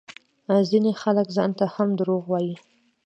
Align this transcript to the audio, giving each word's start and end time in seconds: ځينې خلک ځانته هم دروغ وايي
ځينې 0.69 0.91
خلک 1.01 1.27
ځانته 1.37 1.65
هم 1.75 1.89
دروغ 1.99 2.23
وايي 2.27 2.55